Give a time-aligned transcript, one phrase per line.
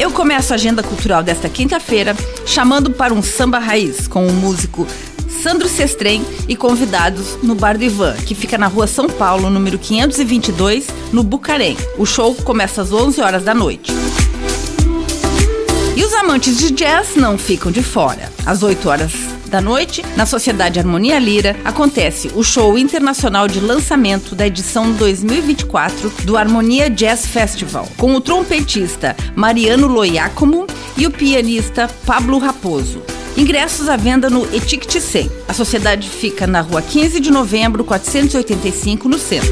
[0.00, 2.16] Eu começo a agenda cultural desta quinta-feira
[2.46, 4.86] chamando para um samba raiz com o músico
[5.42, 9.78] Sandro Sestrem e convidados no Bar do Ivan, que fica na rua São Paulo, número
[9.78, 11.76] 522, no Bucarém.
[11.98, 13.92] O show começa às 11 horas da noite.
[15.94, 18.32] E os amantes de jazz não ficam de fora.
[18.46, 24.36] Às 8 horas da noite, na Sociedade Harmonia Lira, acontece o show internacional de lançamento
[24.36, 31.90] da edição 2024 do Harmonia Jazz Festival, com o trompetista Mariano Loiacomo e o pianista
[32.06, 33.02] Pablo Raposo.
[33.36, 35.30] Ingressos à venda no Etiquete 100.
[35.48, 39.50] A sociedade fica na rua 15 de novembro, 485, no centro.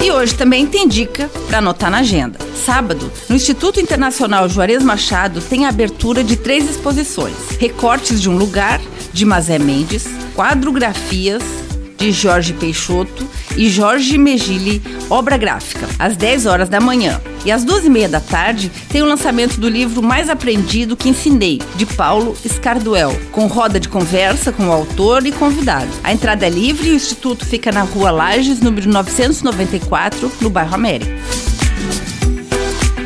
[0.00, 2.47] E hoje também tem dica para anotar na agenda.
[2.68, 8.36] Sábado, no Instituto Internacional Juarez Machado, tem a abertura de três exposições: Recortes de um
[8.36, 8.78] Lugar,
[9.10, 11.42] de Mazé Mendes, Quadrografias,
[11.96, 17.18] de Jorge Peixoto e Jorge Megili, obra gráfica, às 10 horas da manhã.
[17.42, 21.08] E às duas e meia da tarde tem o lançamento do livro Mais Aprendido que
[21.08, 25.88] Ensinei, de Paulo Scarduel, com roda de conversa com o autor e convidado.
[26.04, 30.74] A entrada é livre e o Instituto fica na rua Lages, número 994, no bairro
[30.74, 31.37] América.